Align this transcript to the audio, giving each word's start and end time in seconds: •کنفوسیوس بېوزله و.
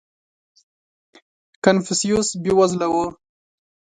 •کنفوسیوس 1.63 2.29
بېوزله 2.43 2.87
و. 2.93 2.95